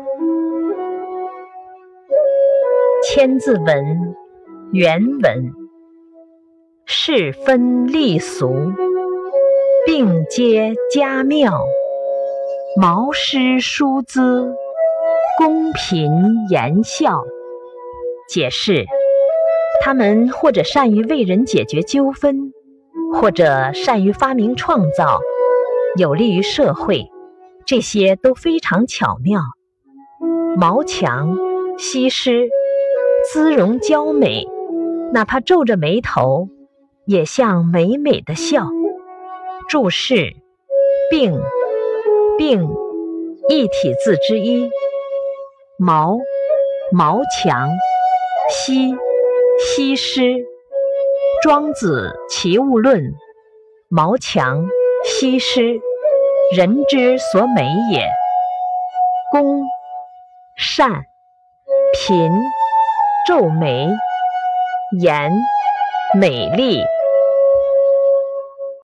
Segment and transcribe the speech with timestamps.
[3.04, 3.66] 《千字文》
[4.72, 5.52] 原文：
[6.86, 8.72] 世分立俗，
[9.84, 11.62] 并皆佳妙。
[12.80, 14.54] 毛诗书姿，
[15.36, 16.10] 公平
[16.48, 17.22] 言笑。
[18.28, 18.86] 解释：
[19.82, 22.52] 他们或者善于为人解决纠纷，
[23.12, 25.20] 或者善于发明创造，
[25.98, 27.10] 有利于社会，
[27.66, 29.40] 这些都非常巧妙。
[30.56, 31.36] 毛强，
[31.78, 32.48] 西施。
[33.32, 34.46] 姿容娇美，
[35.12, 36.48] 哪怕皱着眉头，
[37.04, 38.66] 也像美美的笑。
[39.68, 40.34] 注释：
[41.10, 41.38] 并，
[42.38, 42.66] 并，
[43.50, 44.70] 一体字之一。
[45.78, 46.18] 毛，
[46.92, 47.68] 毛强。
[48.48, 48.94] 西，
[49.58, 50.46] 西施。
[51.42, 53.00] 庄子《齐物论》：
[53.88, 54.66] 毛强，
[55.04, 55.78] 西施，
[56.56, 58.08] 人之所美也。
[59.30, 59.62] 公，
[60.72, 60.88] 善，
[61.92, 62.30] 贫。
[63.26, 63.88] 皱眉，
[65.00, 65.32] 颜
[66.14, 66.80] 美丽。